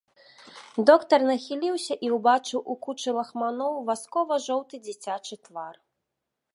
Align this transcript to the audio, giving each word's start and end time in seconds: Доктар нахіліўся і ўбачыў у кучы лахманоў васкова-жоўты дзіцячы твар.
Доктар 0.89 1.25
нахіліўся 1.31 1.97
і 2.07 2.09
ўбачыў 2.15 2.59
у 2.75 2.79
кучы 2.87 3.09
лахманоў 3.19 3.73
васкова-жоўты 3.91 4.75
дзіцячы 4.85 5.35
твар. 5.49 5.75